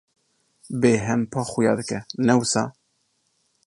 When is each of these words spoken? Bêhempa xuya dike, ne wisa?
Bêhempa 0.79 1.41
xuya 1.51 1.73
dike, 1.79 1.99
ne 2.25 2.33
wisa? 2.39 2.63